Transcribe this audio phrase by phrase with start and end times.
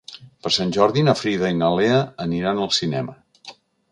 [0.45, 3.17] Per Sant Jordi na Frida i na Lea aniran al cinema.